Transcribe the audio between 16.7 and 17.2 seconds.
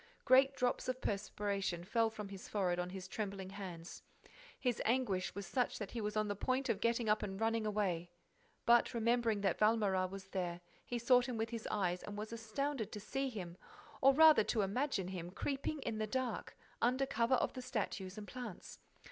under